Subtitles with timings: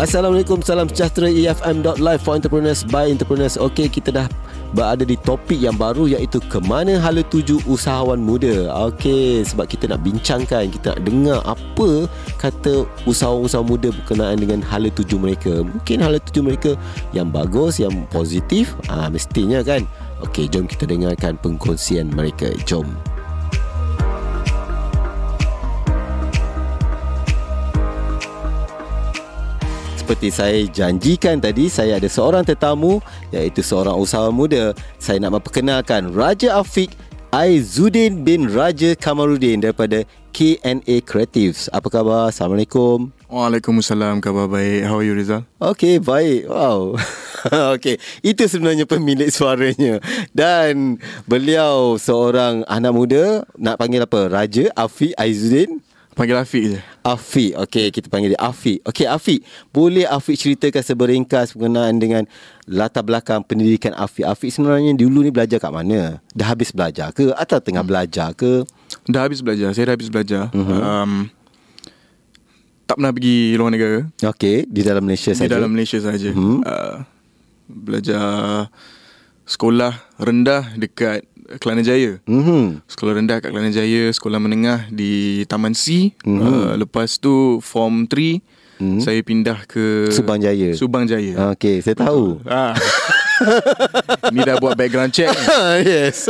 [0.00, 3.60] Assalamualaikum, salam sejahtera EFM.live for entrepreneurs by entrepreneurs.
[3.60, 4.26] Okey, kita dah
[4.72, 8.72] berada di topik yang baru iaitu ke mana hala tuju usahawan muda.
[8.88, 12.08] Okey, sebab kita nak bincangkan, kita nak dengar apa
[12.40, 15.68] kata usahawan-usahawan muda berkenaan dengan hala tuju mereka.
[15.68, 16.80] Mungkin hala tuju mereka
[17.12, 19.84] yang bagus, yang positif, ah mestinya kan.
[20.24, 22.48] Okey, jom kita dengarkan pengkongsian mereka.
[22.64, 22.88] Jom.
[30.10, 32.98] Seperti saya janjikan tadi saya ada seorang tetamu
[33.30, 36.90] iaitu seorang usahawan muda saya nak memperkenalkan Raja Afiq
[37.30, 40.02] Aizuddin bin Raja Kamaruddin daripada
[40.34, 41.70] KNA Creatives.
[41.70, 42.34] Apa khabar?
[42.34, 43.14] Assalamualaikum.
[43.30, 44.18] Waalaikumsalam.
[44.18, 44.90] Khabar baik.
[44.90, 45.46] How are you Rizal?
[45.62, 46.50] Okay, baik.
[46.50, 46.98] Wow.
[47.78, 50.02] okay, itu sebenarnya pemilik suaranya.
[50.34, 50.98] Dan
[51.30, 53.46] beliau seorang anak muda.
[53.54, 54.26] Nak panggil apa?
[54.26, 55.78] Raja Afiq Aizuddin.
[56.20, 56.78] Panggil Afiq je.
[57.00, 57.56] Afiq.
[57.56, 58.84] Okey, kita panggil dia Afiq.
[58.84, 59.40] Okey, Afiq.
[59.72, 62.28] Boleh Afiq ceritakan seberingkas berkenaan dengan
[62.68, 64.28] latar belakang pendidikan Afiq?
[64.28, 66.20] Afiq sebenarnya dulu ni belajar kat mana?
[66.36, 67.32] Dah habis belajar ke?
[67.32, 67.88] Atau tengah hmm.
[67.88, 68.68] belajar ke?
[69.08, 69.72] Dah habis belajar.
[69.72, 70.52] Saya dah habis belajar.
[70.52, 70.80] Uh-huh.
[70.84, 71.12] Um,
[72.84, 73.98] tak pernah pergi luar negara.
[74.20, 75.48] Okey, di dalam Malaysia saja.
[75.48, 76.28] Di dalam Malaysia saja.
[76.36, 76.60] Uh-huh.
[76.60, 77.00] Uh,
[77.64, 78.68] belajar
[79.48, 81.24] sekolah rendah dekat
[81.58, 82.22] Kelana Jaya.
[82.28, 82.86] Mm-hmm.
[82.86, 86.14] Sekolah rendah kat Kelana Jaya, sekolah menengah di Taman C.
[86.22, 86.38] Mm-hmm.
[86.38, 88.14] Uh, lepas tu form 3
[88.78, 89.00] mm-hmm.
[89.02, 90.70] saya pindah ke Subang Jaya.
[90.78, 91.50] Subang Jaya.
[91.56, 92.38] Okey, saya tahu.
[92.46, 92.78] Ah.
[94.34, 95.32] Ni dah buat background check.
[95.88, 96.28] yes.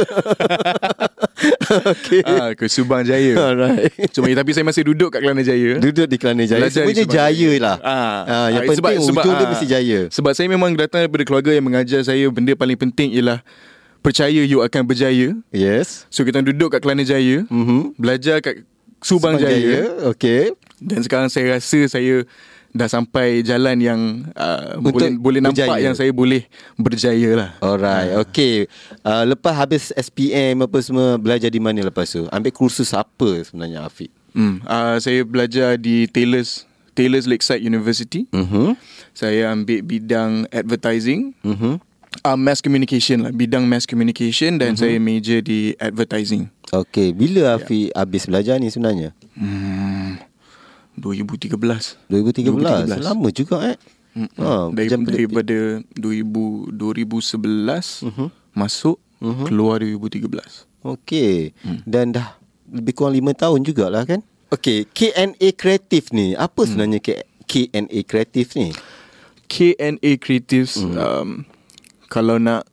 [1.92, 2.22] okay.
[2.22, 3.34] Ah, ke Subang Jaya.
[3.34, 3.90] Alright.
[4.14, 5.78] Cuma tapi saya masih duduk kat Kelana Jaya.
[5.82, 6.70] Duduk di Kelana Jaya.
[6.70, 7.76] Sebenarnya jaya lah.
[7.82, 7.90] Ah,
[8.26, 10.00] ah yang ah, penting sebab, ujung sebab, dia ah, mesti jaya.
[10.10, 13.42] Sebab saya memang datang daripada keluarga yang mengajar saya benda paling penting ialah
[14.00, 15.36] percaya you akan berjaya.
[15.52, 16.08] Yes.
[16.08, 17.96] So kita duduk kat Kelana Jaya, mm-hmm.
[18.00, 18.64] belajar kat
[19.00, 19.56] Subang, Subang Jaya.
[19.56, 19.80] Jaya.
[20.12, 20.52] Okay.
[20.80, 22.24] Dan sekarang saya rasa saya
[22.70, 24.00] dah sampai jalan yang
[24.38, 25.82] uh, boleh boleh nampak berjaya.
[25.82, 26.46] yang saya boleh
[26.78, 27.50] berjaya lah.
[27.60, 28.14] Alright.
[28.14, 28.22] Uh.
[28.24, 28.70] Okay.
[29.02, 32.28] Uh, lepas habis SPM apa semua belajar di mana lepas tu?
[32.30, 34.12] Ambil kursus apa sebenarnya Afiq?
[34.30, 34.62] Hmm.
[34.62, 36.64] Uh, saya belajar di Taylor's
[36.94, 38.30] Taylor's Lakeside University.
[38.30, 38.78] Mm-hmm.
[39.16, 41.34] Saya ambil bidang advertising.
[41.42, 41.89] Mm-hmm
[42.24, 44.86] uh, mass communication lah bidang mass communication dan uh-huh.
[44.86, 46.50] saya major di advertising.
[46.70, 47.98] Okay, bila Afi yeah.
[47.98, 49.10] habis belajar ni sebenarnya?
[49.34, 50.18] Hmm,
[50.98, 51.50] 2013.
[52.10, 52.90] 2013.
[52.90, 53.02] 2013.
[53.02, 53.78] Lama juga eh.
[54.10, 54.42] Mm-hmm.
[54.42, 55.58] Ha, Dari, daripada
[55.94, 58.28] 2000 2011 uh-huh.
[58.58, 59.46] masuk uh-huh.
[59.46, 60.66] keluar 2013.
[60.82, 61.54] Okay.
[61.62, 61.78] Hmm.
[61.86, 62.34] Dan dah
[62.70, 64.20] lebih kurang 5 tahun jugalah kan?
[64.50, 66.66] Okay, KNA Creative ni, apa hmm.
[66.66, 67.22] sebenarnya hmm.
[67.46, 68.68] KNA Creative ni?
[69.46, 70.94] KNA Creatives hmm.
[70.98, 71.28] um,
[72.10, 72.66] kalau nak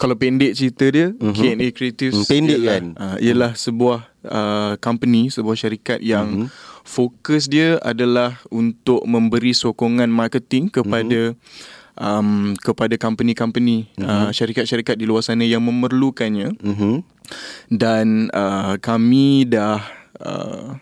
[0.00, 1.14] kalau pendek cerita dia.
[1.14, 1.34] Mhm.
[1.36, 6.48] KNA Creatives hmm, pendek ialah, kan uh, ialah sebuah uh, company sebuah syarikat yang uh-huh.
[6.84, 12.18] fokus dia adalah untuk memberi sokongan marketing kepada uh-huh.
[12.20, 14.28] um, kepada company-company uh-huh.
[14.28, 17.00] uh, syarikat-syarikat di luar sana yang memerlukannya uh-huh.
[17.70, 19.80] dan uh, kami dah
[20.20, 20.76] uh,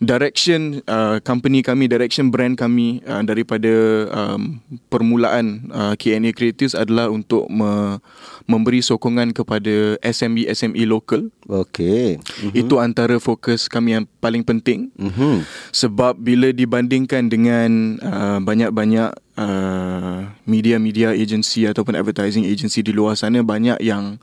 [0.00, 3.70] direction uh, company kami direction brand kami uh, daripada
[4.08, 8.00] um, permulaan uh, KNA Creatives adalah untuk me-
[8.48, 11.28] memberi sokongan kepada SME SME local.
[11.46, 12.16] Okey.
[12.16, 12.56] Mm-hmm.
[12.56, 14.88] Itu antara fokus kami yang paling penting.
[14.96, 15.44] Mm-hmm.
[15.70, 20.18] Sebab bila dibandingkan dengan uh, banyak-banyak uh,
[20.48, 24.16] media-media agency ataupun advertising agency di luar sana banyak yang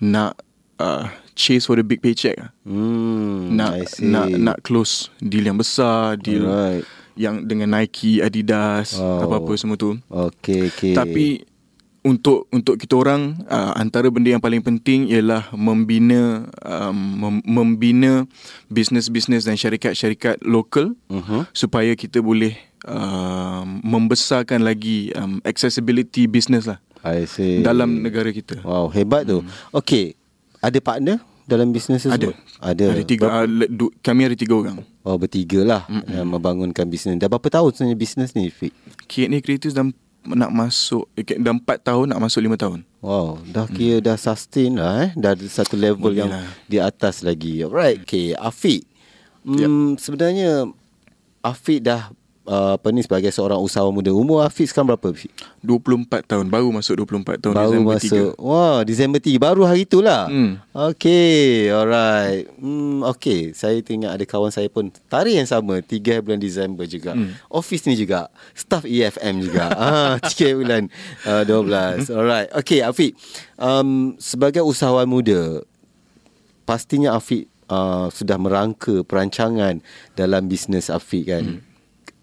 [0.00, 0.40] nak
[0.80, 2.36] uh, chase for the big paycheck.
[2.64, 6.84] Hmm, nak nak nak close deal yang besar, deal Alright.
[7.16, 9.24] yang dengan Nike, Adidas, oh.
[9.24, 9.96] apa-apa semua tu.
[10.08, 10.92] Okay, okay.
[10.96, 11.44] Tapi
[12.06, 18.12] untuk untuk kita orang uh, antara benda yang paling penting ialah membina um, mem- membina
[18.70, 21.42] bisnes-bisnes dan syarikat-syarikat lokal uh-huh.
[21.50, 22.54] supaya kita boleh
[22.86, 26.78] uh, membesarkan lagi um, accessibility business lah.
[27.02, 27.62] I see.
[27.62, 28.62] Dalam negara kita.
[28.62, 29.42] Wow, hebat tu.
[29.42, 29.50] Hmm.
[29.74, 30.14] Okay,
[30.66, 31.16] ada partner
[31.46, 32.34] dalam bisnes tersebut?
[32.58, 32.74] Ada.
[32.74, 32.86] Ada.
[32.98, 33.24] Ada tiga.
[33.30, 34.82] Uh, du, kami ada tiga orang.
[35.06, 36.10] Oh, bertiga lah mm-hmm.
[36.10, 37.14] yang membangunkan bisnes.
[37.22, 38.74] Dah berapa tahun sebenarnya bisnes ni, Fik?
[39.06, 39.86] KNA Creatives dah
[40.26, 42.82] nak masuk, eh, dah empat tahun nak masuk lima tahun.
[42.98, 44.04] Wow, dah kira mm.
[44.10, 45.10] dah sustain lah eh.
[45.14, 46.50] Dah satu level Boleh yang lah.
[46.66, 47.62] di atas lagi.
[47.62, 48.34] Alright, okay.
[48.34, 48.82] Afiq.
[49.46, 49.70] Hmm, yep.
[50.02, 50.66] Sebenarnya,
[51.46, 52.10] Afiq dah
[52.46, 54.14] uh, apa ni sebagai seorang usahawan muda.
[54.14, 55.12] Umur Hafiz sekarang berapa?
[55.60, 56.46] 24 tahun.
[56.46, 58.30] Baru masuk 24 tahun baru Disember masuk.
[58.38, 58.40] 3.
[58.40, 59.36] Wah, Disember 3.
[59.36, 60.30] Baru hari itulah.
[60.30, 60.62] Hmm.
[60.72, 62.46] Okay, alright.
[62.56, 65.82] Hmm, okay, saya tengok ada kawan saya pun tarikh yang sama.
[65.82, 67.12] 3 bulan Disember juga.
[67.12, 67.34] Hmm.
[67.50, 68.30] Office ni juga.
[68.54, 69.66] Staff EFM juga.
[69.76, 70.82] ah, 3 bulan
[71.26, 72.08] uh, 12.
[72.14, 72.48] Alright.
[72.54, 73.18] Okay, Afiq.
[73.58, 75.60] Um, sebagai usahawan muda,
[76.64, 79.82] pastinya Afiq uh, sudah merangka perancangan
[80.14, 81.44] dalam bisnes Afiq kan.
[81.44, 81.75] Hmm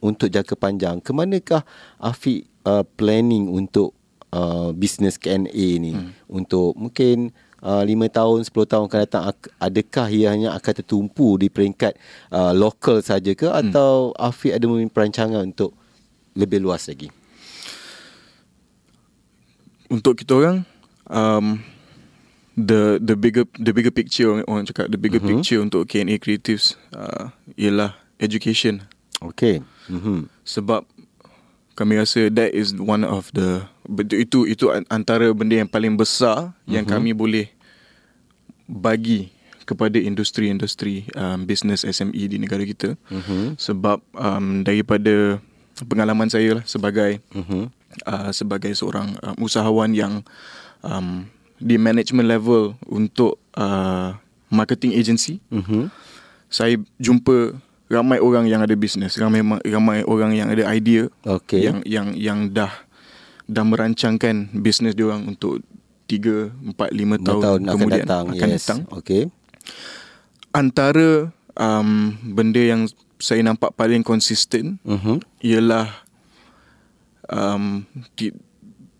[0.04, 1.64] untuk jangka panjang, ke manakah
[1.96, 3.96] Afiq uh, planning untuk
[4.36, 6.28] uh, bisnes KNA ni hmm.
[6.28, 7.32] untuk mungkin
[7.64, 9.24] uh, 5 tahun 10 tahun akan datang
[9.64, 11.96] adakah ia hanya akan tertumpu di peringkat
[12.36, 13.72] uh, lokal saja ke hmm.
[13.72, 15.72] atau Afiq ada mempunyai perancangan untuk
[16.36, 17.08] lebih luas lagi?
[19.88, 20.66] Untuk kita orang
[21.08, 21.62] um,
[22.58, 25.42] the the bigger the bigger picture orang cakap the bigger mm-hmm.
[25.42, 28.86] picture untuk KNA Creatives uh, ialah education.
[29.32, 29.64] Okay.
[29.88, 30.28] Mm-hmm.
[30.44, 30.84] Sebab
[31.74, 33.66] kami rasa that is one of the
[34.14, 36.74] itu itu antara benda yang paling besar mm-hmm.
[36.74, 36.92] yang mhm.
[36.94, 37.48] kami boleh
[38.70, 39.34] bagi
[39.64, 43.00] kepada industri-industri um, business SME di negara kita.
[43.10, 43.58] Mm-hmm.
[43.58, 45.40] Sebab um, daripada
[45.88, 47.64] pengalaman saya lah sebagai mm-hmm.
[48.06, 50.22] uh, sebagai seorang um, usahawan yang
[50.84, 51.26] um,
[51.64, 54.14] di management level untuk uh,
[54.52, 55.40] marketing agency.
[55.50, 55.90] Mm-hmm.
[56.52, 57.58] Saya jumpa
[57.94, 61.70] ramai orang yang ada bisnes, ramai ramai orang yang ada idea okay.
[61.70, 62.74] yang yang yang dah
[63.46, 65.62] dah merancangkan bisnes dia orang untuk
[66.10, 68.26] 3 4 5 tahun, tahun kemudian akan datang.
[68.34, 68.56] Akan yes.
[68.58, 68.80] datang.
[68.98, 69.24] Okay.
[70.54, 72.90] Antara um, benda yang
[73.22, 75.18] saya nampak paling konsisten uh-huh.
[75.40, 75.88] ialah
[77.32, 77.88] um,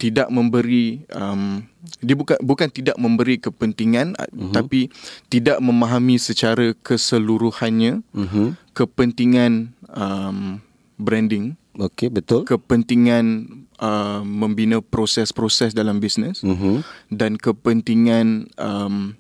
[0.04, 1.64] tidak memberi um,
[2.04, 4.52] dia bukan bukan tidak memberi kepentingan uh-huh.
[4.52, 4.92] tapi
[5.32, 8.60] tidak memahami secara keseluruhannya uh-huh.
[8.76, 10.60] kepentingan um,
[11.00, 13.48] branding okey betul kepentingan
[13.80, 16.84] uh, membina proses-proses dalam bisnes uh-huh.
[17.08, 19.16] dan kepentingan um,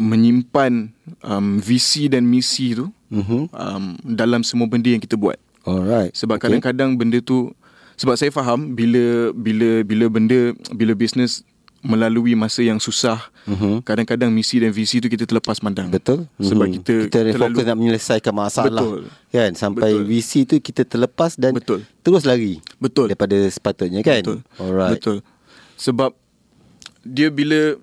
[0.00, 0.88] menyimpan
[1.20, 3.44] um, visi dan misi tu uh-huh.
[3.52, 5.36] um, dalam semua benda yang kita buat
[5.68, 6.48] alright sebab okay.
[6.48, 7.52] kadang-kadang benda tu
[7.94, 11.46] sebab saya faham bila bila bila benda bila bisnes
[11.84, 13.84] melalui masa yang susah uh-huh.
[13.84, 16.76] kadang-kadang misi dan visi tu kita terlepas pandang betul sebab uh-huh.
[16.80, 19.00] kita kita terlalu, fokus nak menyelesaikan masalah betul.
[19.28, 20.08] kan sampai betul.
[20.08, 21.84] visi tu kita terlepas dan betul.
[22.00, 25.20] terus lari betul daripada sepatutnya kan betul alright betul
[25.76, 26.16] sebab
[27.04, 27.76] dia bila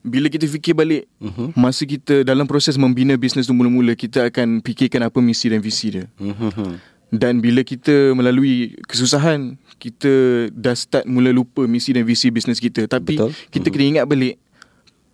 [0.00, 1.52] bila kita fikir balik uh-huh.
[1.52, 5.92] masa kita dalam proses membina bisnes tu mula-mula kita akan fikirkan apa misi dan visi
[5.92, 6.80] dia uh-huh.
[7.14, 10.10] Dan bila kita melalui kesusahan Kita
[10.50, 12.90] dah start mula lupa misi dan visi bisnes kita.
[12.90, 13.30] Tapi Betul.
[13.54, 14.34] kita kena ingat balik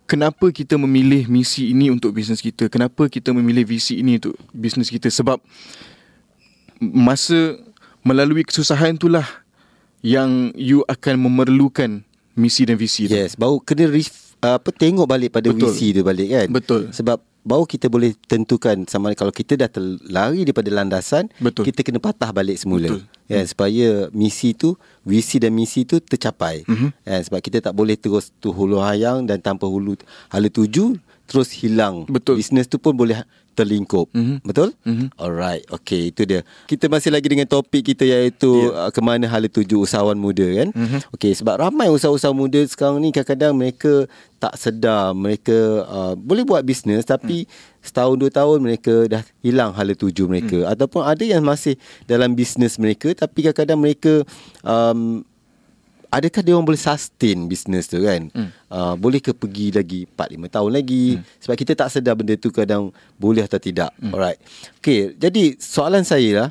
[0.09, 2.67] Kenapa kita memilih misi ini untuk bisnes kita?
[2.67, 5.07] Kenapa kita memilih visi ini untuk bisnes kita?
[5.07, 5.39] Sebab
[6.81, 7.61] Masa
[8.01, 9.27] melalui kesusahan itulah
[10.01, 12.01] Yang you akan memerlukan
[12.35, 13.15] misi dan visi tu.
[13.15, 15.71] Yes, baru kena ref, apa tengok balik pada Betul.
[15.71, 16.47] visi tu balik kan?
[16.49, 16.81] Betul.
[16.89, 21.73] Sebab baru kita boleh tentukan sama kalau kita dah terlari daripada landasan Betul.
[21.73, 23.01] kita kena patah balik semula Betul.
[23.25, 26.89] ya supaya misi tu visi dan misi tu tercapai mm-hmm.
[27.01, 29.97] ya sebab kita tak boleh terus tu hulu hayang dan tanpa hulu
[30.29, 32.37] hala tuju terus hilang Betul.
[32.37, 34.07] bisnes tu pun boleh terlingkup.
[34.15, 34.37] Mm-hmm.
[34.43, 34.73] Betul?
[34.87, 35.07] Mm-hmm.
[35.19, 35.63] Alright.
[35.67, 36.41] Okay, itu dia.
[36.65, 38.87] Kita masih lagi dengan topik kita iaitu yeah.
[38.87, 40.69] uh, ke mana hala tuju usahawan muda kan.
[40.71, 40.99] Mm-hmm.
[41.15, 44.07] Okay, sebab ramai usahawan muda sekarang ni kadang-kadang mereka
[44.41, 47.85] tak sedar mereka uh, boleh buat bisnes tapi mm.
[47.85, 50.71] setahun dua tahun mereka dah hilang hala tuju mereka mm.
[50.73, 51.77] ataupun ada yang masih
[52.09, 54.25] dalam bisnes mereka tapi kadang-kadang mereka
[54.65, 55.21] um,
[56.11, 58.49] adakah dia orang boleh sustain bisnes tu kan hmm.
[58.67, 61.23] uh, boleh ke pergi lagi 4 5 tahun lagi hmm.
[61.39, 64.11] sebab kita tak sedar benda tu kadang boleh atau tidak hmm.
[64.11, 64.37] alright
[64.83, 66.49] okey jadi soalan saya lah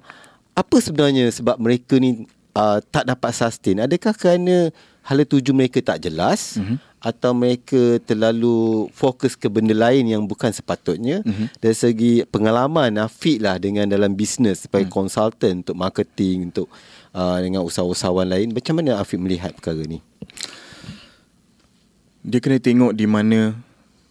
[0.56, 2.24] apa sebenarnya sebab mereka ni
[2.56, 4.72] uh, tak dapat sustain adakah kerana
[5.04, 6.76] hala tuju mereka tak jelas hmm.
[7.00, 11.56] atau mereka terlalu fokus ke benda lain yang bukan sepatutnya hmm.
[11.60, 14.96] dari segi pengalaman Afiq lah dengan dalam bisnes sebagai hmm.
[14.96, 16.68] konsultan untuk marketing untuk
[17.14, 20.02] uh, dengan usahawan-usahawan lain macam mana Afiq melihat perkara ni
[22.20, 23.56] dia kena tengok di mana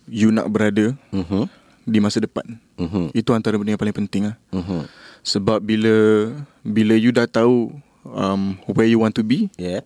[0.09, 1.45] you nak berada uh-huh.
[1.85, 3.13] di masa depan uh-huh.
[3.13, 4.35] itu antara benda yang paling penting lah.
[4.49, 4.89] uh-huh.
[5.21, 6.27] sebab bila
[6.65, 7.69] bila you dah tahu
[8.09, 9.85] um, where you want to be yeah.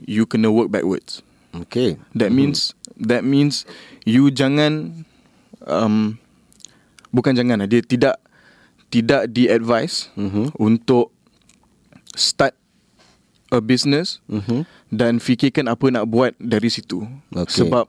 [0.00, 1.20] you kena work backwards
[1.52, 2.40] okay that uh-huh.
[2.40, 3.68] means that means
[4.08, 5.04] you jangan
[5.68, 6.16] um,
[7.12, 8.16] bukan jangan lah, dia tidak
[8.88, 10.48] tidak di advise uh-huh.
[10.56, 11.11] untuk
[12.14, 12.54] start
[13.52, 14.64] a business mm-hmm.
[14.88, 17.04] dan fikirkan apa nak buat dari situ.
[17.32, 17.62] Okay.
[17.62, 17.84] Sebab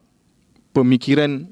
[0.75, 1.47] pemikiran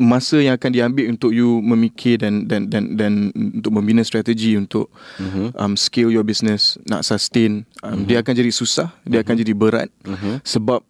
[0.00, 4.88] masa yang akan diambil untuk you memikir dan dan dan dan untuk membina strategi untuk
[5.20, 5.52] mm-hmm.
[5.60, 8.08] um, scale your business nak sustain um, mm-hmm.
[8.08, 9.22] dia akan jadi susah, dia mm-hmm.
[9.22, 10.34] akan jadi berat mm-hmm.
[10.40, 10.80] sebab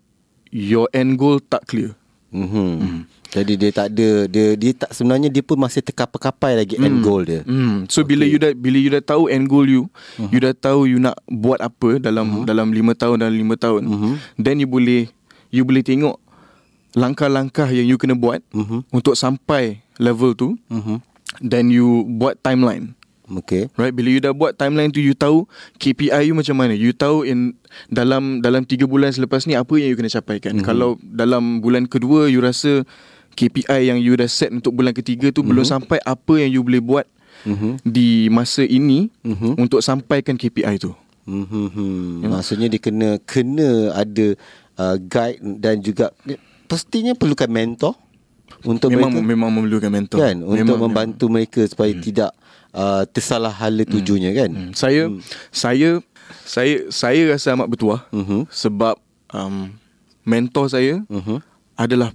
[0.55, 1.93] your end goal tak clear.
[2.31, 2.71] Mm-hmm.
[2.79, 3.03] Mm.
[3.31, 6.83] Jadi dia tak ada dia dia tak sebenarnya dia pun masih terkapai-kapai lagi mm.
[6.83, 7.47] end goal dia.
[7.47, 7.87] Mm.
[7.87, 8.11] So okay.
[8.11, 9.87] bila you dah bila you dah tahu end goal you,
[10.19, 10.31] uh-huh.
[10.35, 12.47] you dah tahu you nak buat apa dalam uh-huh.
[12.47, 13.83] dalam 5 tahun dalam 5 tahun.
[13.87, 14.15] Uh-huh.
[14.35, 15.07] Then you boleh
[15.55, 16.19] you boleh tengok
[16.99, 18.83] langkah-langkah yang you kena buat uh-huh.
[18.91, 20.59] untuk sampai level tu.
[20.67, 20.99] Uh-huh.
[21.39, 22.99] then you buat timeline.
[23.31, 23.71] Okay.
[23.79, 25.47] Right bila you dah buat timeline tu you tahu
[25.79, 26.75] KPI you macam mana.
[26.75, 27.55] You tahu in
[27.87, 30.59] dalam dalam 3 bulan selepas ni apa yang you kena capaikan.
[30.59, 30.67] Mm-hmm.
[30.67, 32.83] Kalau dalam bulan kedua you rasa
[33.41, 35.49] KPI yang you dah set untuk bulan ketiga tu mm-hmm.
[35.49, 37.07] belum sampai apa yang you boleh buat
[37.49, 37.73] mm-hmm.
[37.89, 39.57] di masa ini mm-hmm.
[39.57, 40.93] untuk sampaikan KPI tu.
[41.25, 42.21] Mm-hmm.
[42.21, 42.29] Ya.
[42.29, 44.37] Maksudnya dia kena kena ada
[44.77, 46.13] uh, guide dan juga
[46.69, 47.97] pastinya perlukan mentor
[48.61, 50.19] untuk memang mereka memang memerlukan mentor.
[50.21, 52.03] kan untuk memang, membantu mereka supaya hmm.
[52.05, 52.31] tidak
[52.77, 54.51] uh, tersalah hala tujuannya kan.
[54.53, 54.73] Hmm.
[54.77, 55.21] Saya hmm.
[55.49, 55.89] saya
[56.45, 58.47] saya saya rasa amat bertuah Mhm.
[58.53, 59.01] sebab
[59.33, 59.73] um,
[60.23, 61.41] mentor saya Mhm.
[61.75, 62.13] adalah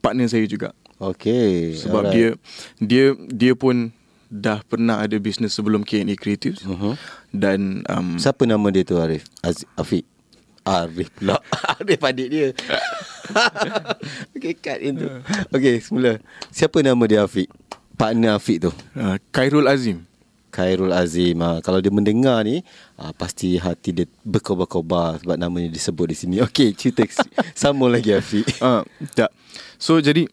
[0.00, 0.72] partner saya juga.
[0.96, 1.76] Okey.
[1.78, 2.28] Sebab dia
[2.76, 3.88] dia dia pun
[4.26, 6.92] dah pernah ada bisnes sebelum KNA Creatives Mhm.
[7.30, 9.24] dan um, Siapa nama dia tu Arif?
[9.40, 10.04] Az- Afiq.
[10.62, 11.40] Arif pula.
[11.74, 12.48] Arif adik dia.
[14.36, 15.06] Okey, cut itu.
[15.50, 16.18] Okey, semula.
[16.48, 17.48] Siapa nama dia Afiq?
[17.94, 18.70] Partner Afiq tu.
[18.94, 20.04] uh, Khairul Azim.
[20.50, 22.60] Khairul Azim ha, Kalau dia mendengar ni
[22.94, 27.06] ha, Pasti hati dia berkobar-kobar Sebab namanya disebut di sini Okey cerita
[27.54, 28.82] Sambung lagi Afiq Ah,
[29.14, 29.30] tak.
[29.78, 30.26] So jadi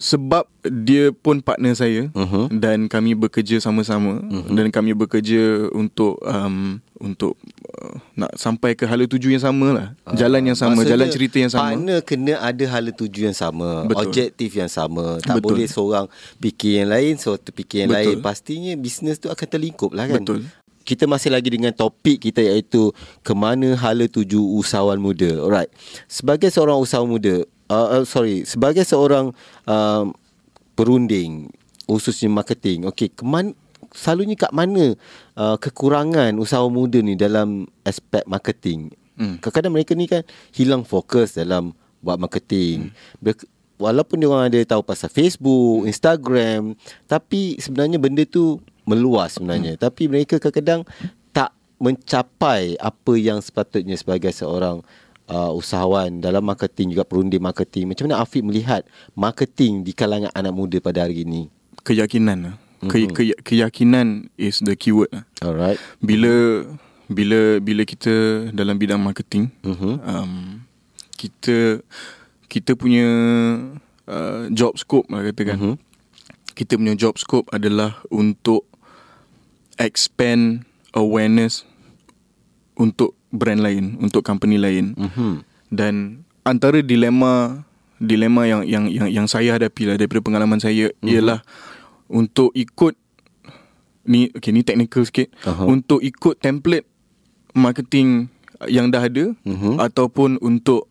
[0.00, 2.56] sebab dia pun partner saya Mhm.
[2.56, 4.16] dan kami bekerja sama-sama
[4.48, 7.59] dan kami bekerja untuk um, untuk uh,
[8.20, 9.86] nak sampai ke hala tuju yang sama lah.
[10.12, 11.64] jalan yang sama, Maksudnya, jalan cerita yang sama.
[11.72, 14.04] Partner kena ada hala tuju yang sama Betul.
[14.04, 15.46] Objektif yang sama Tak Betul.
[15.48, 18.04] boleh seorang fikir yang lain Seorang fikir yang Betul.
[18.04, 20.44] lain Pastinya bisnes tu akan terlingkup lah kan Betul.
[20.84, 22.90] kita masih lagi dengan topik kita iaitu
[23.22, 25.38] kemana hala tuju usahawan muda.
[25.38, 25.70] Alright.
[26.10, 29.30] Sebagai seorang usahawan muda, uh, uh, sorry, sebagai seorang
[29.70, 30.10] um,
[30.74, 31.52] perunding
[31.86, 32.90] khususnya marketing.
[32.90, 33.54] Okey, keman
[33.90, 34.94] selalunya kat mana
[35.34, 38.94] uh, kekurangan usahawan muda ni dalam aspek marketing?
[39.20, 39.36] Hmm.
[39.42, 40.22] Kadang-kadang mereka ni kan
[40.54, 42.90] hilang fokus dalam buat marketing.
[43.20, 43.36] Hmm.
[43.80, 46.76] Walaupun dia orang ada tahu pasal Facebook, Instagram,
[47.08, 49.76] tapi sebenarnya benda tu meluas sebenarnya.
[49.76, 49.80] Hmm.
[49.80, 50.84] Tapi mereka kadang-kadang
[51.32, 54.84] tak mencapai apa yang sepatutnya sebagai seorang
[55.30, 57.88] uh, usahawan dalam marketing juga perunding marketing.
[57.88, 58.82] Macam mana Afiq melihat
[59.14, 61.48] marketing di kalangan anak muda pada hari ini?
[61.80, 62.69] Keyakinan lah.
[62.88, 65.24] Ke, ke, keyakinan is the keyword lah.
[65.44, 65.76] Alright.
[66.00, 66.64] Bila
[67.10, 70.00] bila bila kita dalam bidang marketing, Mhm.
[70.00, 70.32] um,
[71.20, 71.84] kita
[72.48, 73.06] kita punya
[74.08, 75.56] uh, job scope lah katakan.
[75.60, 75.74] Mhm.
[76.56, 78.64] Kita punya job scope adalah untuk
[79.76, 80.64] expand
[80.96, 81.64] awareness
[82.80, 84.96] untuk brand lain, untuk company lain.
[84.96, 85.44] Mhm.
[85.68, 87.64] Dan antara dilema
[88.00, 91.08] dilema yang yang yang yang saya hadapi lah daripada pengalaman saya mm-hmm.
[91.12, 91.44] ialah
[92.10, 92.98] untuk ikut
[94.04, 95.64] ni okay ni technical sikit Aha.
[95.64, 96.84] untuk ikut template
[97.54, 98.26] marketing
[98.66, 99.78] yang dah ada Mhm.
[99.78, 100.90] ataupun untuk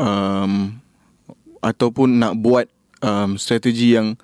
[0.00, 0.74] um,
[1.60, 2.66] ataupun nak buat
[3.04, 4.16] um, strategi yang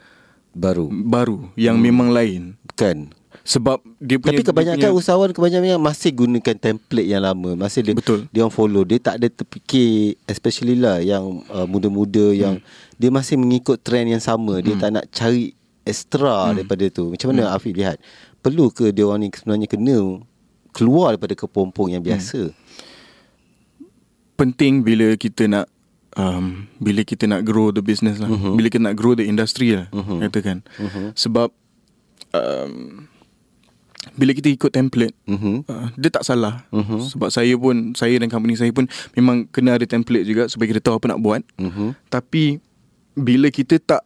[0.52, 0.92] Baru.
[0.92, 1.84] baru yang hmm.
[1.84, 2.42] memang lain
[2.76, 3.12] Kan?
[3.42, 7.58] sebab dia punya Tapi kebanyakan punya, usahawan kebanyakan masih gunakan template yang lama.
[7.58, 8.30] Masih dia Betul.
[8.30, 8.86] dia orang follow.
[8.86, 12.62] Dia tak ada terfikir especially lah yang uh, muda-muda yang
[12.96, 14.62] dia masih mengikut trend yang sama.
[14.62, 17.10] Dia tak nak cari extra daripada tu.
[17.10, 17.98] Macam mana Afiq lihat?
[18.42, 19.96] Perlu ke dia orang ni sebenarnya kena
[20.72, 22.50] keluar daripada kepompong yang biasa?
[24.36, 25.70] penting bila kita nak
[26.18, 28.58] um, bila kita nak grow the business lah uh-huh.
[28.58, 30.18] bila kita nak grow the industry lah uh-huh.
[30.26, 31.14] katakan uh-huh.
[31.14, 31.54] sebab
[32.34, 33.06] um,
[34.18, 35.62] bila kita ikut template Mhm.
[35.70, 37.06] uh, dia tak salah uh-huh.
[37.06, 40.82] sebab saya pun saya dan company saya pun memang kena ada template juga supaya kita
[40.82, 41.94] tahu apa nak buat Mhm.
[42.10, 42.58] tapi
[43.14, 44.02] bila kita tak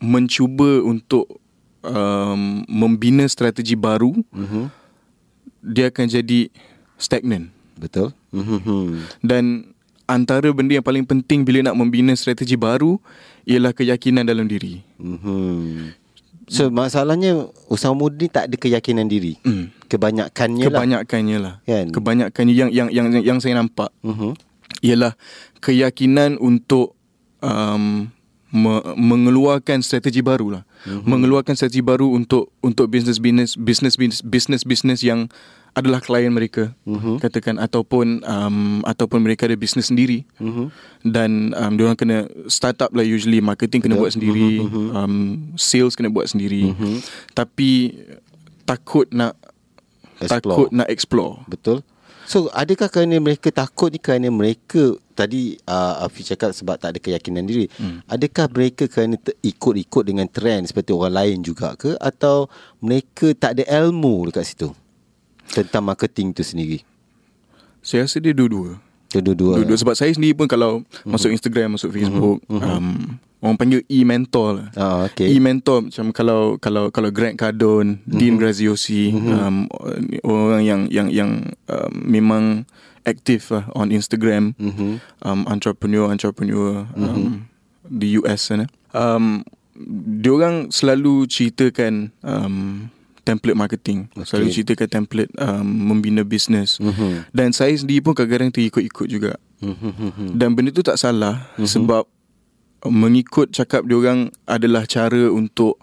[0.00, 1.28] mencuba untuk
[1.84, 4.72] um, membina strategi baru Mhm.
[5.62, 6.48] dia akan jadi
[6.96, 8.12] stagnant Betul?
[8.28, 9.24] Mhm.
[9.24, 9.72] Dan
[10.04, 13.00] antara benda yang paling penting bila nak membina strategi baru
[13.48, 14.84] ialah keyakinan dalam diri.
[15.00, 15.96] Mhm.
[16.44, 19.38] So masalahnya usaha muda ni tak ada keyakinan diri.
[19.46, 19.70] Hmm.
[19.88, 20.68] Kebanyakannya lah.
[20.68, 21.54] Kebanyakannya lah.
[21.64, 21.86] Kan?
[21.94, 24.36] Kebanyakannya yang yang yang yang saya nampak Mhm.
[24.84, 25.14] ialah
[25.64, 26.92] keyakinan untuk
[27.40, 28.12] um,
[28.50, 30.62] me- mengeluarkan strategi baru lah.
[30.82, 31.06] Mm-hmm.
[31.06, 35.30] Mengeluarkan strategi baru untuk untuk business business business business business yang
[35.70, 37.22] adalah klien mereka Mhm.
[37.22, 40.66] katakan ataupun um, ataupun mereka ada bisnes sendiri Mhm.
[41.06, 44.02] dan um, dia orang kena start up lah usually marketing kena Betul.
[44.02, 45.14] buat sendiri Mhm, um,
[45.54, 47.06] sales kena buat sendiri Mhm.
[47.32, 47.94] tapi
[48.66, 49.38] takut nak
[50.18, 50.34] Explore.
[50.58, 51.86] takut nak explore Betul.
[52.30, 56.98] So adakah kerana mereka takut ni kerana mereka tadi uh, Afi cakap sebab tak ada
[57.02, 57.66] keyakinan diri.
[57.74, 58.06] Hmm.
[58.06, 62.46] Adakah mereka kerana ter- ikut-ikut dengan trend seperti orang lain juga ke atau
[62.78, 64.70] mereka tak ada ilmu dekat situ
[65.50, 66.86] tentang marketing tu sendiri?
[67.80, 68.76] saya rasa dia dua-dua
[69.18, 69.58] Dua-dua.
[69.58, 69.78] Dua-dua.
[69.78, 74.68] Sebab saya sendiri pun kalau masuk Instagram, masuk Facebook, um, orang panggil e-mentor lah.
[74.78, 75.32] Ah, okay.
[75.34, 79.66] E-mentor macam kalau kalau kalau Grant Cardone, Dean Graziosi, um,
[80.22, 81.30] orang yang yang yang
[81.66, 82.68] um, memang
[83.08, 84.54] aktif lah on Instagram,
[85.24, 87.48] um, entrepreneur entrepreneur um,
[87.88, 88.68] di US sana.
[88.94, 89.42] Um,
[90.20, 92.88] diorang selalu ceritakan um,
[93.22, 94.26] template marketing, okay.
[94.26, 96.80] selalu ceritakan template um, membina bisnes.
[96.80, 97.30] Mhm.
[97.30, 99.32] Dan saya sendiri pun kadang-kadang terikut-ikut juga.
[99.60, 100.36] Mhm.
[100.36, 102.08] Dan benda tu tak salah sebab
[102.88, 105.76] mengikut cakap diorang adalah cara untuk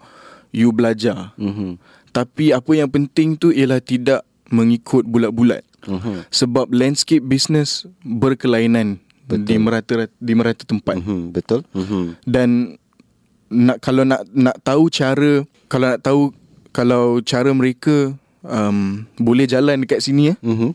[0.50, 1.34] you belajar.
[1.38, 1.78] Mhm.
[2.10, 5.62] Tapi apa yang penting tu ialah tidak mengikut bulat-bulat.
[5.86, 6.26] Mhm.
[6.32, 10.98] Sebab landscape business berkelainan di merata di merata tempat.
[10.98, 11.36] Mhm.
[11.36, 11.62] Betul.
[11.76, 12.04] Mhm.
[12.24, 12.80] Dan
[13.52, 16.32] nak kalau nak nak tahu cara kalau nak tahu
[16.78, 20.70] kalau cara mereka um, boleh jalan dekat sini eh Mhm.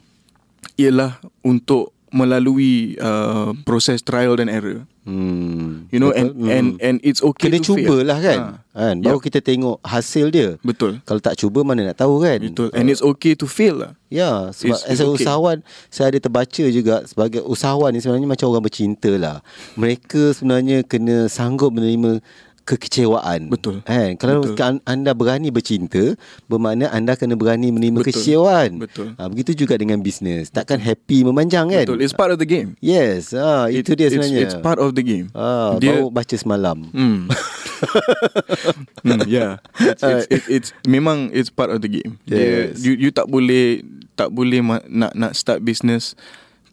[0.75, 4.86] ialah untuk melalui uh, proses trial dan error.
[5.03, 5.83] Hmm.
[5.91, 6.24] You know Betul.
[6.24, 7.83] and and and it's okay Kena to fail.
[7.83, 8.39] cubalah kan.
[8.72, 9.25] Ha, Kan baru Yup.
[9.25, 10.55] kita tengok hasil dia.
[10.63, 11.03] Betul.
[11.03, 12.39] Kalau tak cuba mana nak tahu kan?
[12.39, 12.72] Betul.
[12.72, 13.91] And it's okay to fail lah.
[14.07, 15.25] Ya, sebab It's- as it's a okay.
[15.25, 15.57] usahawan
[15.89, 19.43] saya ada terbaca juga sebagai usahawan ni sebenarnya macam orang bercinta lah.
[19.75, 22.24] Mereka sebenarnya kena sanggup menerima
[22.63, 23.51] kekecewaan.
[23.51, 23.84] Betul.
[23.84, 24.15] Kan?
[24.15, 24.55] Kalau Betul.
[24.55, 24.79] Betul.
[24.88, 26.15] anda berani bercinta,
[26.48, 28.08] bermakna anda kena berani menerima Betul.
[28.15, 28.79] kekecewaan.
[28.79, 29.08] Betul.
[29.20, 30.48] Ha, begitu juga dengan bisnes.
[30.50, 31.84] Takkan happy memanjang kan?
[31.84, 32.00] Betul.
[32.00, 32.79] It's part of the game.
[32.79, 34.41] Yes, ha, itu It- dia it's- sebenarnya.
[34.48, 35.27] It's, part of the game.
[35.36, 36.88] Ah, Dia baru baca semalam.
[36.96, 37.27] Hmm.
[39.03, 39.60] hmm, yeah.
[39.79, 42.15] It's, it's, it's, it's memang it's part of the game.
[42.24, 42.79] Yes.
[42.79, 43.84] Dia, you you tak boleh
[44.15, 46.15] tak boleh nak nak start business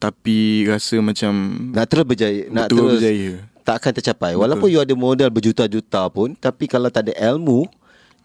[0.01, 1.33] tapi rasa macam
[1.77, 3.45] Nak terus berjaya, nak terus berjaya.
[3.71, 4.33] Tak akan tercapai.
[4.35, 7.71] Walaupun you ada modal berjuta-juta pun, tapi kalau tak ada ilmu,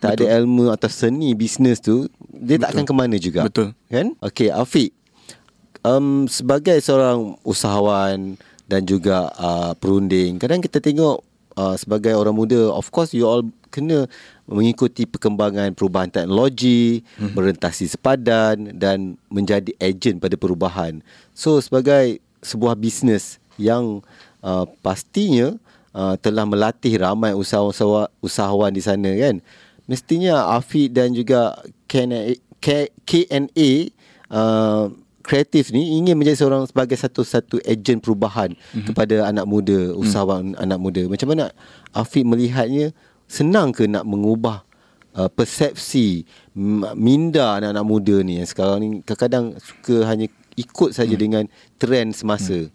[0.02, 3.46] tak ada ilmu atau seni bisnes tu, dia tak akan ke mana juga.
[3.46, 3.78] Betul.
[3.94, 4.18] Kan?
[4.26, 4.90] Okey, Afiq.
[5.86, 11.22] Um, sebagai seorang usahawan dan juga uh, perunding, kadang kita tengok
[11.54, 14.10] uh, sebagai orang muda, of course you all kena
[14.50, 17.38] mengikuti perkembangan perubahan teknologi, hmm.
[17.38, 21.06] berentasi sepadan dan menjadi ejen pada perubahan.
[21.38, 24.02] So sebagai sebuah bisnes yang
[24.46, 25.58] uh, pastinya
[25.98, 29.42] uh, telah melatih ramai usahawan usahawan di sana kan.
[29.90, 33.70] Mestinya Afiq dan juga K&A, K- K&A
[34.34, 34.90] uh,
[35.26, 38.86] kreatif ni ingin menjadi seorang sebagai satu-satu ejen perubahan mm-hmm.
[38.86, 40.62] kepada anak muda, usahawan mm.
[40.62, 41.02] anak muda.
[41.10, 41.50] Macam mana
[41.94, 42.94] Afiq melihatnya
[43.26, 44.62] senang ke nak mengubah
[45.18, 46.30] uh, persepsi
[46.94, 51.22] minda anak-anak muda ni yang sekarang ni kadang-kadang suka hanya ikut saja mm.
[51.22, 51.44] dengan
[51.82, 52.70] trend semasa.
[52.70, 52.74] Mm.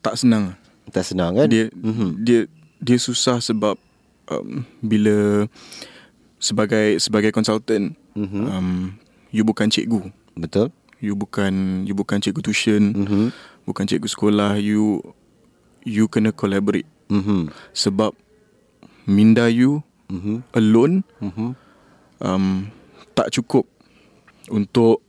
[0.00, 0.56] tak senang.
[0.90, 1.46] Tak senang kan?
[1.46, 2.10] Dia mm-hmm.
[2.20, 2.40] dia
[2.80, 3.78] dia susah sebab
[4.30, 5.46] um, bila
[6.40, 8.44] sebagai sebagai consultant mm-hmm.
[8.50, 8.98] um,
[9.30, 10.10] you bukan cikgu.
[10.34, 10.74] Betul?
[11.00, 13.32] You bukan you bukan cikgu tuition, Mhm.
[13.64, 15.00] bukan cikgu sekolah, you
[15.80, 16.84] you kena collaborate.
[17.08, 17.48] Mhm.
[17.72, 18.12] Sebab
[19.08, 19.80] minda you
[20.12, 20.44] Mhm.
[20.52, 21.56] alone Mhm.
[22.20, 22.68] um,
[23.16, 23.64] tak cukup
[24.52, 25.00] untuk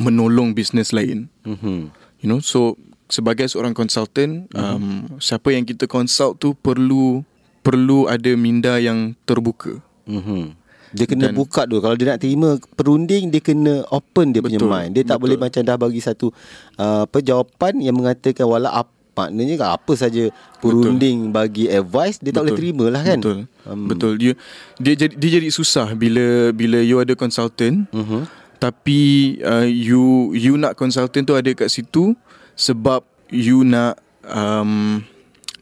[0.00, 1.28] menolong bisnes lain.
[1.44, 1.92] Mhm.
[2.24, 7.24] You know, so sebagai seorang consultant, um, siapa yang kita consult tu perlu
[7.60, 9.80] perlu ada minda yang terbuka.
[10.04, 10.54] Mhm.
[10.88, 14.56] Dia kena Dan- buka dulu Kalau dia nak terima perunding Dia kena open dia punya
[14.56, 15.20] Betul, mind Dia tak betul.
[15.20, 16.32] boleh macam dah bagi satu
[16.80, 20.32] uh, apa, Jawapan yang mengatakan Walau apa Maknanya kan apa saja
[20.64, 23.38] Perunding bagi advice Dia tak boleh terima lah kan Betul.
[23.68, 24.12] Um, Betul.
[24.16, 24.32] Dia
[24.80, 27.84] dia jadi dia jadi susah bila bila you ada consultant.
[27.92, 28.24] Mhm.
[28.56, 29.00] Tapi
[29.44, 32.16] uh, you you nak consultant tu ada kat situ
[32.58, 35.06] sebab you nak um,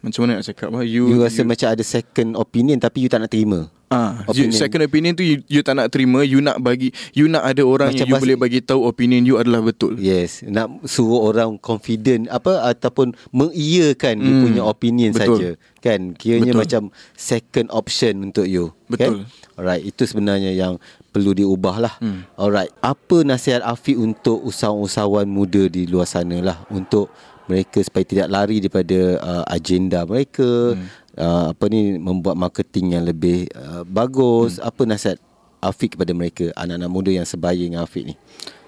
[0.00, 3.20] macam mana nak cakap ah you You rasa macam ada second opinion Tapi you tak
[3.20, 4.50] nak terima Ah, opinion.
[4.50, 7.94] second opinion tu you, you tak nak terima, you nak bagi you nak ada orang
[7.94, 9.94] Macam yang you boleh bagi tahu opinion you adalah betul.
[9.94, 16.50] Yes Nak suruh orang confident Apa Ataupun Mengiyakan Dia Hmm, punya opinion saja Kan Kiranya
[16.50, 16.60] Betul.
[16.60, 16.82] macam
[17.14, 19.22] Second option untuk you Betul.
[19.22, 19.30] kan?
[19.54, 22.26] Alright Itu sebenarnya yang Perlu diubah lah Hmm.
[22.34, 27.06] Alright Apa nasihat Afiq Untuk usahawan-usahawan muda Di luar sana lah Untuk
[27.46, 31.05] mereka supaya tidak lari daripada uh, agenda mereka hmm.
[31.18, 34.68] Uh, apa ni membuat marketing yang lebih uh, bagus hmm.
[34.68, 35.18] apa nasihat
[35.56, 38.14] Afiq kepada mereka anak-anak muda yang sebaya dengan Afiq ni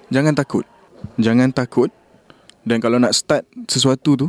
[0.08, 0.64] Jangan takut.
[1.20, 1.92] Jangan takut.
[2.64, 4.26] Dan kalau nak start sesuatu tu,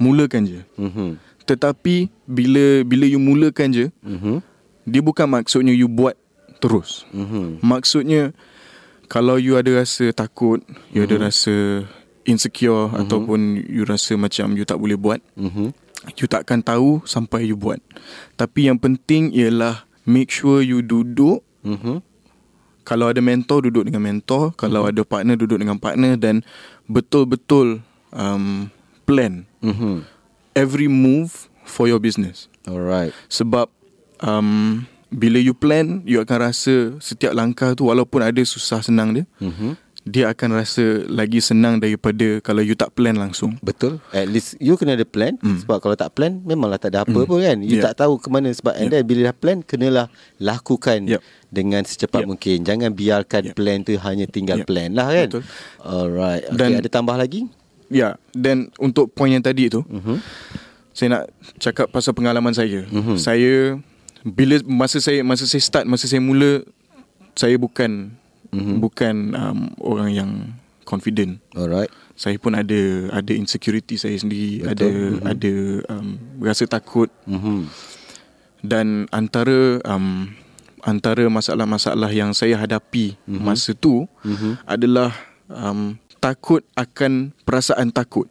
[0.00, 0.60] mulakan je.
[0.76, 4.44] mhm Tetapi bila bila you mulakan je, mhm
[4.88, 6.16] dia bukan maksudnya you buat
[6.64, 7.04] terus.
[7.12, 8.32] mhm Maksudnya
[9.08, 10.60] kalau you ada rasa takut,
[10.92, 11.84] you ada rasa
[12.28, 15.72] insecure ataupun you rasa macam you tak boleh buat, mhm
[16.18, 17.82] you takkan tahu sampai you buat.
[18.38, 22.04] Tapi yang penting ialah make sure you duduk mhm
[22.88, 26.40] kalau ada mentor duduk dengan mentor, kalau ada partner duduk dengan partner dan
[26.88, 27.84] betul-betul
[28.16, 28.72] um,
[29.04, 30.08] plan Mhm.
[30.56, 32.48] every move for your business.
[32.64, 33.12] Alright.
[33.28, 33.68] Sebab
[34.24, 39.24] um, bila you plan, you akan rasa setiap langkah tu walaupun ada susah senang dia,
[39.36, 39.76] Mhm.
[40.08, 43.60] Dia akan rasa lagi senang daripada kalau you tak plan langsung.
[43.60, 44.00] Betul.
[44.10, 45.60] At least you kena ada plan Mm.
[45.62, 47.60] sebab kalau tak plan memanglah tak ada apa pun kan.
[47.60, 47.92] You Yeah.
[47.92, 48.92] tak tahu ke mana sebab and Yeah.
[48.96, 50.08] then bila dah plan kenalah
[50.40, 51.20] lakukan Yep.
[51.48, 52.28] dengan secepat Yep.
[52.28, 52.56] mungkin.
[52.64, 53.54] Jangan biarkan Yep.
[53.54, 54.66] plan tu hanya tinggal Yep.
[54.66, 55.28] plan lah kan.
[55.28, 55.44] Betul.
[55.78, 56.42] Alright.
[56.46, 57.40] Okay, Dan- ada tambah lagi?
[57.88, 60.20] Ya, dan untuk poin yang tadi tu, Mhm.
[60.92, 61.24] saya nak
[61.56, 62.84] cakap pasal pengalaman saya.
[62.84, 63.16] Mhm.
[63.16, 63.54] Saya
[64.24, 66.64] bila masa saya masa saya start, masa saya mula
[67.32, 68.12] saya bukan
[68.50, 68.80] Mhm.
[68.80, 70.30] bukan um, orang yang
[70.82, 71.36] confident.
[71.52, 71.92] Alright.
[72.14, 72.80] Saya pun ada
[73.12, 74.72] ada insecurity saya sendiri, Betul.
[74.72, 75.20] ada Mhm.
[75.22, 75.54] ada
[75.90, 76.08] um,
[76.40, 77.68] rasa takut Mhm.
[78.60, 80.32] dan antara um,
[80.80, 83.38] antara masalah-masalah yang saya hadapi Mhm.
[83.38, 84.64] masa tu Mhm.
[84.64, 85.12] adalah
[85.46, 88.26] um, takut akan perasaan takut.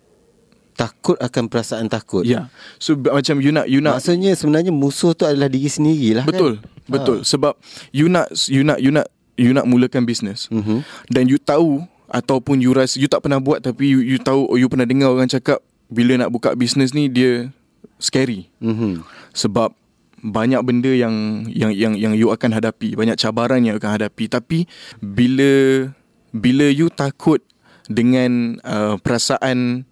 [0.74, 2.22] Takut akan perasaan takut.
[2.22, 2.54] Ya.
[2.78, 6.22] So b- macam you nak you nak Maksudnya sebenarnya musuh tu adalah diri sendiri lah
[6.22, 6.70] betul kan?
[6.86, 7.58] betul sebab
[7.90, 10.82] you nak you nak you nak you nak mulakan bisnes Mhm.
[11.08, 14.58] dan you tahu ataupun you rasa you tak pernah buat tapi you, you tahu or
[14.58, 17.48] you pernah dengar orang cakap bila nak buka bisnes ni dia
[17.96, 19.06] scary Mhm.
[19.32, 19.72] sebab
[20.18, 21.14] banyak benda yang
[21.48, 24.26] yang yang yang you akan hadapi, banyak cabaran yang you akan hadapi.
[24.26, 24.66] Tapi
[24.98, 25.86] bila
[26.34, 27.46] bila you takut
[27.86, 29.86] dengan uh, perasaan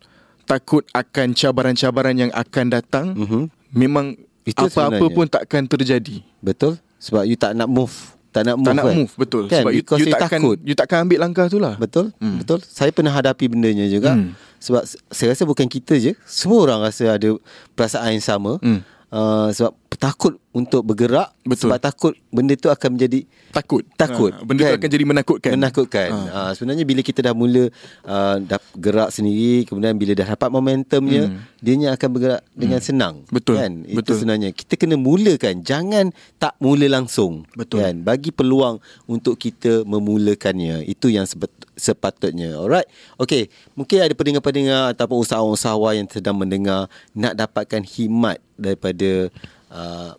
[0.43, 3.41] takut akan cabaran-cabaran yang akan datang, Mhm.
[3.71, 5.13] memang Itu apa-apa sebenarnya.
[5.13, 6.25] pun takkan terjadi.
[6.37, 6.81] Betul?
[6.97, 8.14] Sebab you tak nak move.
[8.35, 8.95] Tak nak move tak nak kan?
[8.99, 9.63] move betul Kan?
[9.63, 10.57] sebab Because you you takkan takut.
[10.67, 11.79] you takkan ambil langkah tu lah.
[11.79, 12.11] Betul?
[12.19, 12.43] Hmm.
[12.43, 12.59] Betul.
[12.67, 14.11] Saya pernah hadapi bendanya juga.
[14.11, 14.35] Hmm.
[14.59, 17.31] Sebab saya rasa bukan kita je, semua orang rasa ada
[17.79, 18.59] perasaan yang sama.
[18.59, 18.83] Hmm.
[19.15, 21.71] Uh, sebab takut untuk bergerak Betul.
[21.71, 23.87] sebab takut benda tu akan menjadi Takut.
[23.95, 24.71] Takut, Ha, benda kan?
[24.75, 25.51] tu akan jadi menakutkan.
[25.55, 26.09] menakutkan.
[26.11, 26.19] Ha.
[26.27, 27.71] Uh, sebenarnya bila kita dah mula
[28.03, 31.39] uh, dah gerak sendiri, kemudian bila dah dapat momentumnya, Hmm.
[31.63, 33.23] dianya akan bergerak dengan senang.
[33.31, 33.87] Betul, Kan?
[33.87, 34.15] Itu betul.
[34.19, 37.47] sebenarnya kita kena mulakan, jangan tak mula langsung.
[37.55, 37.79] Betul.
[37.79, 38.03] Kan?
[38.03, 40.83] Bagi peluang untuk kita memulakannya.
[40.83, 42.55] Itu yang sepet- sepatutnya.
[42.55, 42.87] Alright.
[43.15, 49.29] Okey, mungkin ada pendengar-pendengar ataupun usahawan-usahawan yang sedang mendengar nak dapatkan hikmat daripada
[49.69, 50.15] uh,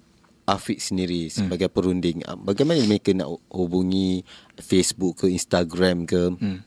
[0.46, 2.22] Afiq sendiri sebagai perunding.
[2.22, 4.22] Uh, Bagaimana mereka nak hubungi
[4.56, 6.30] Facebook ke Instagram ke?
[6.38, 6.62] Hmm.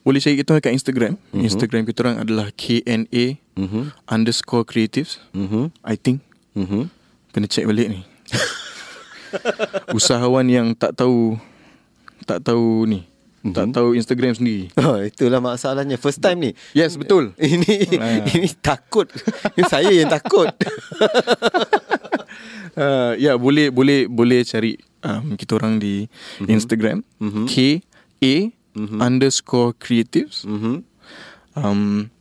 [0.00, 1.18] Boleh cari kita kat Instagram.
[1.18, 1.44] Mm-hmm.
[1.44, 3.92] Instagram kita orang adalah KNA Mhm.
[4.08, 5.20] underscore creatives.
[5.36, 5.68] Mhm.
[5.84, 6.24] I think.
[6.56, 6.88] Mhm.
[7.36, 8.00] Kena check balik ni.
[9.96, 11.36] Usahawan yang tak tahu
[12.24, 13.04] tak tahu ni.
[13.40, 13.56] Mm-hmm.
[13.56, 14.68] Tak tahu Instagram sendiri.
[14.84, 15.96] Oh, itulah masalahnya.
[15.96, 16.50] First time ni.
[16.76, 17.32] Yes, betul.
[17.40, 18.20] Ini Ah.
[18.36, 19.08] ini takut.
[19.56, 20.52] Ini saya yang takut.
[22.76, 26.48] Uh, ya, boleh boleh boleh cari um, kita orang di mm-hmm.
[26.52, 26.98] Instagram.
[27.16, 27.44] Mhm.
[27.48, 27.54] K
[28.20, 28.34] A
[29.00, 30.44] underscore creatives.
[30.44, 30.84] Mhm.
[31.56, 32.12] Um,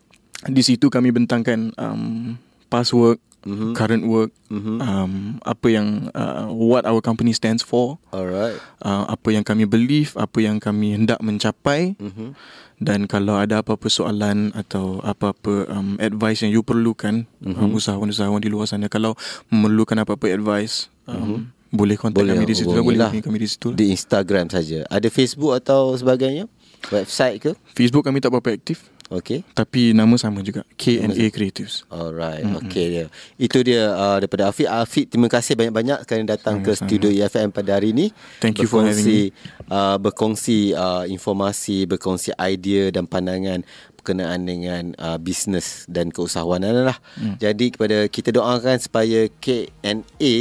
[0.48, 2.40] di situ kami bentangkan um,
[2.72, 2.96] past
[3.44, 3.72] Mhm.
[3.72, 4.76] current work, Mhm.
[4.80, 8.60] um, apa yang uh, what our company stands for, Alright.
[8.80, 12.36] uh, apa yang kami believe, apa yang kami hendak mencapai Mhm.
[12.78, 17.56] dan kalau ada apa-apa soalan atau apa-apa um, advice yang you perlukan Mhm.
[17.58, 19.16] um, usahawan-usahawan di luar sana kalau
[19.48, 23.12] memerlukan apa-apa advice um, boleh contact Boleh kami di situ hubungi boleh lah.
[23.16, 24.84] kami di situ Di Instagram saja.
[24.88, 26.50] Ada Facebook atau sebagainya?
[26.88, 27.52] Website ke?
[27.70, 29.42] Facebook kami tak berapa aktif Okey.
[29.58, 32.62] tapi nama sama juga KNA Creatives Alright, mm-hmm.
[32.70, 33.06] okey dia.
[33.42, 34.70] Itu dia uh, daripada Afiq.
[34.70, 36.86] Afiq, terima kasih banyak-banyak kerana datang ke Sama-sama.
[36.86, 38.14] studio EFM pada hari ini.
[38.38, 39.34] Thank you for having
[39.70, 43.62] Uh, berkongsi uh, informasi, berkongsi idea dan pandangan
[44.00, 46.98] berkenaan dengan uh, bisnes dan keusahawanan lah.
[47.20, 47.36] Mm.
[47.38, 50.34] Jadi kepada kita doakan supaya KNA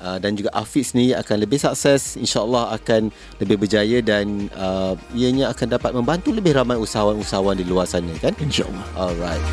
[0.00, 5.52] Uh, dan juga Afiq sendiri akan lebih sukses InsyaAllah akan lebih berjaya Dan uh, ianya
[5.52, 9.44] akan dapat membantu lebih ramai usahawan-usahawan di luar sana kan InsyaAllah Alright.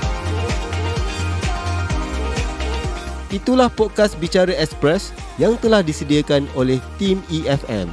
[3.28, 7.92] Itulah podcast Bicara Express yang telah disediakan oleh tim EFM.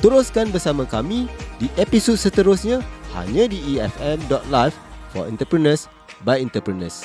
[0.00, 1.28] Teruskan bersama kami
[1.60, 2.80] di episod seterusnya
[3.12, 4.72] hanya di efm.live
[5.12, 5.84] for entrepreneurs
[6.24, 7.04] by entrepreneurs.